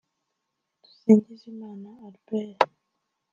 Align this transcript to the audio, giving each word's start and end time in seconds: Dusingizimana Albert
Dusingizimana 0.81 1.89
Albert 2.07 2.57